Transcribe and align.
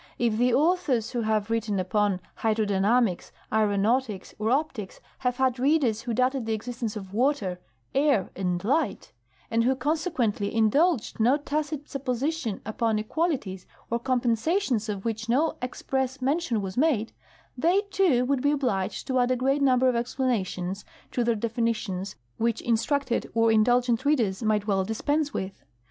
If 0.17 0.35
the 0.37 0.51
authors 0.51 1.11
who 1.11 1.21
have 1.21 1.51
writ 1.51 1.65
ten 1.65 1.79
upon 1.79 2.21
hydrodynamics, 2.39 3.29
aeronautics, 3.53 4.33
or 4.39 4.49
optics 4.49 4.99
had 5.19 5.35
had 5.35 5.59
readers 5.59 6.01
who 6.01 6.13
doubted 6.15 6.47
the 6.47 6.53
existence 6.55 6.95
of 6.95 7.13
water, 7.13 7.59
air, 7.93 8.31
and 8.35 8.63
light, 8.63 9.11
and 9.51 9.63
who 9.63 9.75
consequently 9.75 10.55
indulged 10.55 11.19
no 11.19 11.37
tacit 11.37 11.87
supposition 11.87 12.61
upon 12.65 12.97
equalities 12.97 13.67
or 13.91 13.99
compensations 13.99 14.89
of 14.89 15.05
which 15.05 15.29
no 15.29 15.55
express 15.61 16.19
mention 16.19 16.63
was 16.63 16.77
made, 16.77 17.11
they, 17.55 17.81
too, 17.91 18.25
would 18.25 18.41
be 18.41 18.49
obliged 18.49 19.05
to 19.05 19.19
add 19.19 19.29
a 19.29 19.35
great 19.35 19.61
number 19.61 19.87
of 19.87 19.95
explanations 19.95 20.83
to 21.11 21.23
their 21.23 21.35
definitions 21.35 22.15
which 22.37 22.59
instructed 22.61 23.29
or 23.35 23.51
indulgent 23.51 24.03
readers 24.03 24.41
might 24.41 24.65
well 24.65 24.83
dispense 24.83 25.31
with. 25.31 25.63